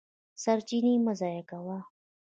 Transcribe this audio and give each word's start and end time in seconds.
سرچینې 0.43 0.93
مه 1.05 1.13
ضایع 1.19 1.43
کوه. 1.49 1.77